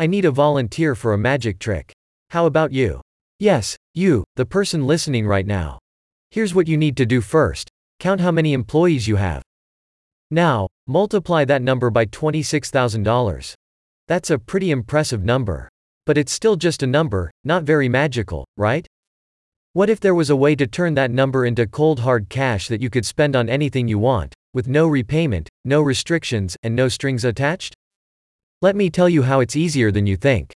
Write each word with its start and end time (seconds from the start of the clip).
I 0.00 0.06
need 0.06 0.24
a 0.24 0.30
volunteer 0.30 0.94
for 0.94 1.12
a 1.12 1.18
magic 1.18 1.58
trick. 1.58 1.92
How 2.30 2.46
about 2.46 2.70
you? 2.70 3.00
Yes, 3.40 3.76
you, 3.94 4.22
the 4.36 4.46
person 4.46 4.86
listening 4.86 5.26
right 5.26 5.46
now. 5.46 5.80
Here's 6.30 6.54
what 6.54 6.68
you 6.68 6.76
need 6.76 6.96
to 6.98 7.06
do 7.06 7.20
first 7.20 7.68
count 7.98 8.20
how 8.20 8.30
many 8.30 8.52
employees 8.52 9.08
you 9.08 9.16
have. 9.16 9.42
Now, 10.30 10.68
multiply 10.86 11.44
that 11.46 11.62
number 11.62 11.90
by 11.90 12.06
$26,000. 12.06 13.54
That's 14.06 14.30
a 14.30 14.38
pretty 14.38 14.70
impressive 14.70 15.24
number. 15.24 15.68
But 16.06 16.16
it's 16.16 16.30
still 16.30 16.54
just 16.54 16.84
a 16.84 16.86
number, 16.86 17.32
not 17.42 17.64
very 17.64 17.88
magical, 17.88 18.46
right? 18.56 18.86
What 19.72 19.90
if 19.90 19.98
there 19.98 20.14
was 20.14 20.30
a 20.30 20.36
way 20.36 20.54
to 20.54 20.66
turn 20.68 20.94
that 20.94 21.10
number 21.10 21.44
into 21.44 21.66
cold 21.66 22.00
hard 22.00 22.28
cash 22.28 22.68
that 22.68 22.80
you 22.80 22.88
could 22.88 23.04
spend 23.04 23.34
on 23.34 23.48
anything 23.48 23.88
you 23.88 23.98
want, 23.98 24.32
with 24.54 24.68
no 24.68 24.86
repayment, 24.86 25.48
no 25.64 25.82
restrictions, 25.82 26.56
and 26.62 26.76
no 26.76 26.88
strings 26.88 27.24
attached? 27.24 27.74
Let 28.60 28.74
me 28.74 28.90
tell 28.90 29.08
you 29.08 29.22
how 29.22 29.38
it's 29.38 29.54
easier 29.54 29.92
than 29.92 30.04
you 30.04 30.16
think. 30.16 30.52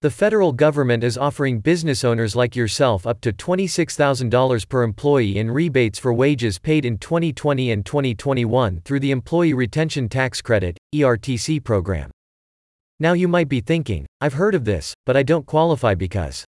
The 0.00 0.10
federal 0.10 0.52
government 0.52 1.04
is 1.04 1.18
offering 1.18 1.60
business 1.60 2.02
owners 2.02 2.34
like 2.34 2.56
yourself 2.56 3.06
up 3.06 3.20
to 3.20 3.30
$26,000 3.30 4.66
per 4.70 4.82
employee 4.82 5.36
in 5.36 5.50
rebates 5.50 5.98
for 5.98 6.14
wages 6.14 6.58
paid 6.58 6.86
in 6.86 6.96
2020 6.96 7.70
and 7.70 7.84
2021 7.84 8.80
through 8.86 9.00
the 9.00 9.10
Employee 9.10 9.52
Retention 9.52 10.08
Tax 10.08 10.40
Credit 10.40 10.78
(ERTC) 10.94 11.62
program. 11.62 12.10
Now 12.98 13.12
you 13.12 13.28
might 13.28 13.50
be 13.50 13.60
thinking, 13.60 14.06
I've 14.22 14.32
heard 14.32 14.54
of 14.54 14.64
this, 14.64 14.94
but 15.04 15.18
I 15.18 15.22
don't 15.22 15.44
qualify 15.44 15.94
because. 15.94 16.46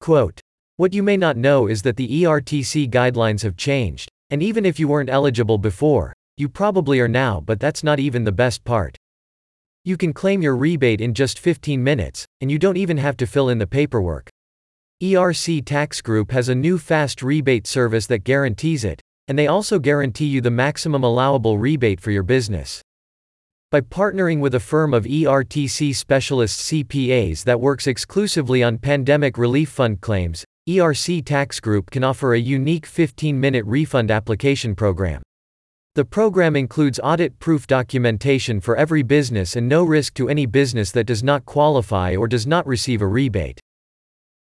Quote. 0.00 0.40
What 0.78 0.92
you 0.92 1.04
may 1.04 1.16
not 1.16 1.36
know 1.36 1.68
is 1.68 1.82
that 1.82 1.96
the 1.96 2.22
ERTC 2.24 2.90
guidelines 2.90 3.44
have 3.44 3.56
changed, 3.56 4.08
and 4.30 4.42
even 4.42 4.66
if 4.66 4.80
you 4.80 4.88
weren't 4.88 5.10
eligible 5.10 5.58
before, 5.58 6.12
you 6.36 6.48
probably 6.48 6.98
are 6.98 7.06
now, 7.06 7.40
but 7.40 7.60
that's 7.60 7.84
not 7.84 8.00
even 8.00 8.24
the 8.24 8.32
best 8.32 8.64
part. 8.64 8.96
You 9.86 9.98
can 9.98 10.14
claim 10.14 10.40
your 10.40 10.56
rebate 10.56 11.02
in 11.02 11.12
just 11.12 11.38
15 11.38 11.84
minutes, 11.84 12.24
and 12.40 12.50
you 12.50 12.58
don't 12.58 12.78
even 12.78 12.96
have 12.96 13.18
to 13.18 13.26
fill 13.26 13.50
in 13.50 13.58
the 13.58 13.66
paperwork. 13.66 14.30
ERC 15.02 15.62
Tax 15.62 16.00
Group 16.00 16.30
has 16.30 16.48
a 16.48 16.54
new 16.54 16.78
fast 16.78 17.22
rebate 17.22 17.66
service 17.66 18.06
that 18.06 18.24
guarantees 18.24 18.82
it, 18.82 19.02
and 19.28 19.38
they 19.38 19.46
also 19.46 19.78
guarantee 19.78 20.24
you 20.24 20.40
the 20.40 20.50
maximum 20.50 21.04
allowable 21.04 21.58
rebate 21.58 22.00
for 22.00 22.10
your 22.10 22.22
business. 22.22 22.80
By 23.70 23.82
partnering 23.82 24.40
with 24.40 24.54
a 24.54 24.60
firm 24.60 24.94
of 24.94 25.04
ERTC 25.04 25.94
specialist 25.94 26.60
CPAs 26.60 27.44
that 27.44 27.60
works 27.60 27.86
exclusively 27.86 28.62
on 28.62 28.78
pandemic 28.78 29.36
relief 29.36 29.68
fund 29.68 30.00
claims, 30.00 30.46
ERC 30.66 31.22
Tax 31.26 31.60
Group 31.60 31.90
can 31.90 32.02
offer 32.02 32.32
a 32.32 32.40
unique 32.40 32.86
15 32.86 33.38
minute 33.38 33.66
refund 33.66 34.10
application 34.10 34.74
program. 34.74 35.20
The 35.96 36.04
program 36.04 36.56
includes 36.56 36.98
audit 37.04 37.38
proof 37.38 37.68
documentation 37.68 38.60
for 38.60 38.76
every 38.76 39.04
business 39.04 39.54
and 39.54 39.68
no 39.68 39.84
risk 39.84 40.14
to 40.14 40.28
any 40.28 40.44
business 40.44 40.90
that 40.90 41.06
does 41.06 41.22
not 41.22 41.44
qualify 41.44 42.16
or 42.16 42.26
does 42.26 42.48
not 42.48 42.66
receive 42.66 43.00
a 43.00 43.06
rebate. 43.06 43.60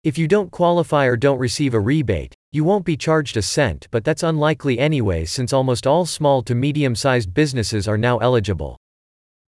If 0.02 0.16
you 0.16 0.26
don't 0.26 0.50
qualify 0.50 1.04
or 1.04 1.14
don't 1.14 1.38
receive 1.38 1.74
a 1.74 1.80
rebate, 1.80 2.34
you 2.52 2.64
won't 2.64 2.86
be 2.86 2.96
charged 2.96 3.36
a 3.36 3.42
cent, 3.42 3.86
but 3.90 4.02
that's 4.02 4.22
unlikely 4.22 4.78
anyway 4.78 5.26
since 5.26 5.52
almost 5.52 5.86
all 5.86 6.06
small 6.06 6.42
to 6.44 6.54
medium 6.54 6.94
sized 6.94 7.34
businesses 7.34 7.86
are 7.86 7.98
now 7.98 8.16
eligible. 8.16 8.78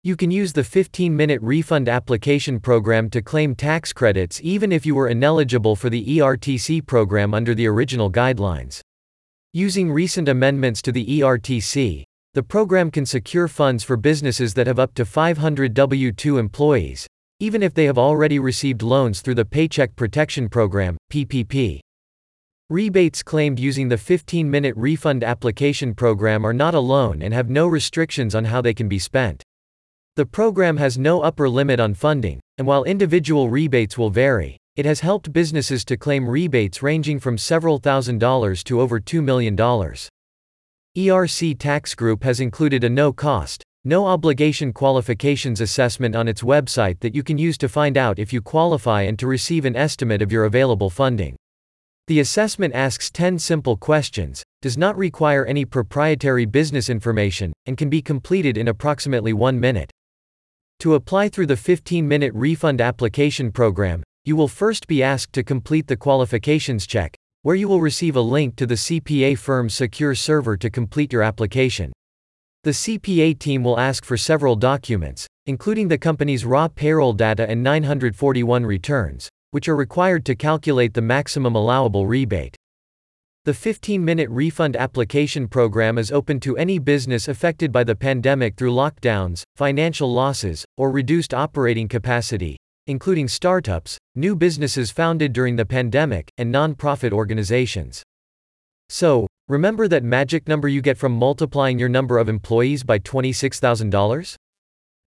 You 0.02 0.16
can 0.16 0.30
use 0.30 0.54
the 0.54 0.64
15 0.64 1.14
minute 1.14 1.42
refund 1.42 1.90
application 1.90 2.58
program 2.58 3.10
to 3.10 3.20
claim 3.20 3.54
tax 3.54 3.92
credits 3.92 4.40
even 4.42 4.72
if 4.72 4.86
you 4.86 4.94
were 4.94 5.08
ineligible 5.08 5.76
for 5.76 5.90
the 5.90 6.02
ERTC 6.16 6.86
program 6.86 7.34
under 7.34 7.54
the 7.54 7.66
original 7.66 8.10
guidelines. 8.10 8.80
Using 9.54 9.92
recent 9.92 10.30
amendments 10.30 10.80
to 10.80 10.92
the 10.92 11.04
ERTC, 11.04 12.04
the 12.32 12.42
program 12.42 12.90
can 12.90 13.04
secure 13.04 13.48
funds 13.48 13.84
for 13.84 13.98
businesses 13.98 14.54
that 14.54 14.66
have 14.66 14.78
up 14.78 14.94
to 14.94 15.04
500 15.04 15.74
W 15.74 16.10
2 16.10 16.38
employees, 16.38 17.06
even 17.38 17.62
if 17.62 17.74
they 17.74 17.84
have 17.84 17.98
already 17.98 18.38
received 18.38 18.80
loans 18.80 19.20
through 19.20 19.34
the 19.34 19.44
Paycheck 19.44 19.94
Protection 19.94 20.48
Program 20.48 20.96
PPP. 21.12 21.80
Rebates 22.70 23.22
claimed 23.22 23.60
using 23.60 23.90
the 23.90 23.98
15 23.98 24.50
minute 24.50 24.74
refund 24.74 25.22
application 25.22 25.92
program 25.92 26.46
are 26.46 26.54
not 26.54 26.72
a 26.72 26.80
loan 26.80 27.20
and 27.20 27.34
have 27.34 27.50
no 27.50 27.66
restrictions 27.66 28.34
on 28.34 28.46
how 28.46 28.62
they 28.62 28.72
can 28.72 28.88
be 28.88 28.98
spent. 28.98 29.42
The 30.16 30.24
program 30.24 30.78
has 30.78 30.96
no 30.96 31.20
upper 31.20 31.46
limit 31.46 31.78
on 31.78 31.92
funding, 31.92 32.40
and 32.56 32.66
while 32.66 32.84
individual 32.84 33.50
rebates 33.50 33.98
will 33.98 34.08
vary, 34.08 34.56
it 34.74 34.86
has 34.86 35.00
helped 35.00 35.32
businesses 35.32 35.84
to 35.84 35.98
claim 35.98 36.26
rebates 36.26 36.82
ranging 36.82 37.20
from 37.20 37.36
several 37.36 37.78
thousand 37.78 38.18
dollars 38.18 38.64
to 38.64 38.80
over 38.80 38.98
$2 38.98 39.22
million. 39.22 39.54
ERC 40.96 41.58
Tax 41.58 41.94
Group 41.94 42.24
has 42.24 42.40
included 42.40 42.82
a 42.82 42.88
no 42.88 43.12
cost, 43.12 43.62
no 43.84 44.06
obligation 44.06 44.72
qualifications 44.72 45.60
assessment 45.60 46.16
on 46.16 46.26
its 46.26 46.42
website 46.42 47.00
that 47.00 47.14
you 47.14 47.22
can 47.22 47.36
use 47.36 47.58
to 47.58 47.68
find 47.68 47.98
out 47.98 48.18
if 48.18 48.32
you 48.32 48.40
qualify 48.40 49.02
and 49.02 49.18
to 49.18 49.26
receive 49.26 49.64
an 49.64 49.76
estimate 49.76 50.22
of 50.22 50.32
your 50.32 50.44
available 50.44 50.88
funding. 50.88 51.36
The 52.06 52.20
assessment 52.20 52.74
asks 52.74 53.10
10 53.10 53.38
simple 53.38 53.76
questions, 53.76 54.42
does 54.60 54.78
not 54.78 54.96
require 54.96 55.44
any 55.44 55.64
proprietary 55.64 56.46
business 56.46 56.88
information, 56.88 57.52
and 57.66 57.76
can 57.76 57.90
be 57.90 58.00
completed 58.00 58.56
in 58.56 58.68
approximately 58.68 59.32
one 59.32 59.60
minute. 59.60 59.90
To 60.80 60.94
apply 60.94 61.28
through 61.28 61.46
the 61.46 61.56
15 61.56 62.06
minute 62.08 62.32
refund 62.34 62.80
application 62.80 63.52
program, 63.52 64.02
you 64.24 64.36
will 64.36 64.46
first 64.46 64.86
be 64.86 65.02
asked 65.02 65.32
to 65.32 65.42
complete 65.42 65.88
the 65.88 65.96
qualifications 65.96 66.86
check, 66.86 67.16
where 67.42 67.56
you 67.56 67.66
will 67.66 67.80
receive 67.80 68.14
a 68.14 68.20
link 68.20 68.54
to 68.54 68.66
the 68.66 68.76
CPA 68.76 69.36
firm's 69.36 69.74
secure 69.74 70.14
server 70.14 70.56
to 70.56 70.70
complete 70.70 71.12
your 71.12 71.22
application. 71.22 71.92
The 72.62 72.70
CPA 72.70 73.36
team 73.40 73.64
will 73.64 73.80
ask 73.80 74.04
for 74.04 74.16
several 74.16 74.54
documents, 74.54 75.26
including 75.46 75.88
the 75.88 75.98
company's 75.98 76.44
raw 76.44 76.68
payroll 76.68 77.12
data 77.12 77.50
and 77.50 77.64
941 77.64 78.64
returns, 78.64 79.28
which 79.50 79.68
are 79.68 79.74
required 79.74 80.24
to 80.26 80.36
calculate 80.36 80.94
the 80.94 81.02
maximum 81.02 81.56
allowable 81.56 82.06
rebate. 82.06 82.54
The 83.44 83.54
15 83.54 84.04
minute 84.04 84.30
refund 84.30 84.76
application 84.76 85.48
program 85.48 85.98
is 85.98 86.12
open 86.12 86.38
to 86.40 86.56
any 86.56 86.78
business 86.78 87.26
affected 87.26 87.72
by 87.72 87.82
the 87.82 87.96
pandemic 87.96 88.54
through 88.54 88.72
lockdowns, 88.72 89.42
financial 89.56 90.12
losses, 90.12 90.64
or 90.76 90.92
reduced 90.92 91.34
operating 91.34 91.88
capacity, 91.88 92.56
including 92.86 93.28
startups, 93.28 93.98
new 94.14 94.34
businesses 94.34 94.90
founded 94.90 95.32
during 95.32 95.56
the 95.56 95.64
pandemic, 95.64 96.30
and 96.38 96.50
non-profit 96.50 97.12
organizations. 97.12 98.02
So, 98.88 99.26
remember 99.48 99.88
that 99.88 100.04
magic 100.04 100.48
number 100.48 100.68
you 100.68 100.82
get 100.82 100.98
from 100.98 101.12
multiplying 101.12 101.78
your 101.78 101.88
number 101.88 102.18
of 102.18 102.28
employees 102.28 102.82
by 102.82 102.98
$26,000? 102.98 104.36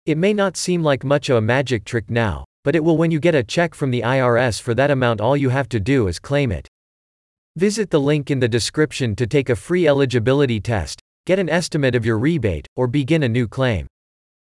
It 0.05 0.17
may 0.17 0.33
not 0.33 0.55
seem 0.55 0.83
like 0.83 1.03
much 1.03 1.29
of 1.29 1.37
a 1.37 1.41
magic 1.41 1.83
trick 1.83 2.09
now, 2.09 2.45
but 2.63 2.75
it 2.75 2.83
will 2.83 2.97
when 2.97 3.11
you 3.11 3.19
get 3.19 3.35
a 3.35 3.43
check 3.43 3.73
from 3.73 3.91
the 3.91 4.01
IRS 4.01 4.61
for 4.61 4.73
that 4.73 4.91
amount 4.91 5.21
all 5.21 5.35
you 5.35 5.49
have 5.49 5.69
to 5.69 5.79
do 5.79 6.07
is 6.07 6.19
claim 6.19 6.51
it. 6.51 6.67
Visit 7.55 7.89
the 7.89 7.99
link 7.99 8.29
in 8.29 8.39
the 8.39 8.47
description 8.47 9.15
to 9.15 9.25
take 9.25 9.49
a 9.49 9.55
free 9.55 9.87
eligibility 9.87 10.59
test, 10.59 10.99
get 11.25 11.39
an 11.39 11.49
estimate 11.49 11.95
of 11.95 12.05
your 12.05 12.19
rebate, 12.19 12.67
or 12.75 12.87
begin 12.87 13.23
a 13.23 13.29
new 13.29 13.47
claim. 13.47 13.87